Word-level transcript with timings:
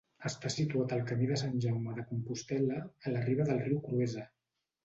Està 0.27 0.49
situat 0.53 0.95
al 0.95 1.03
Camí 1.11 1.27
de 1.33 1.37
Sant 1.41 1.53
Jaume 1.67 1.93
de 1.99 2.05
Compostel·la, 2.13 2.81
a 3.11 3.15
la 3.17 3.23
riba 3.29 3.49
del 3.51 3.63
riu 3.67 3.81
Cruesa. 3.89 4.29